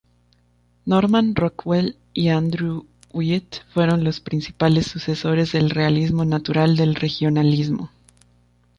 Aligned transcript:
Norman 0.87 1.35
Rockwell 1.35 1.95
y 2.11 2.29
Andrew 2.29 2.87
Wyeth 3.13 3.59
fueron 3.71 4.03
los 4.03 4.19
principales 4.19 4.87
sucesores 4.87 5.51
del 5.51 5.69
realismo 5.69 6.25
natural 6.25 6.75
del 6.75 6.95
regionalismo. 6.95 7.91